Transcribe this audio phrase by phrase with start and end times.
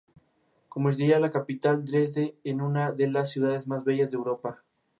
[0.67, 4.63] Convertiría la capital, Dresde, en una de las ciudades más bellas de Europa.